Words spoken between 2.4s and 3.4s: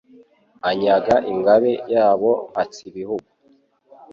Mpatsibihugu.